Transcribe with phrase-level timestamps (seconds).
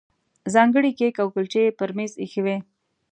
[0.53, 2.57] ځانګړي کیک او کولچې یې پر مېز ایښي وو.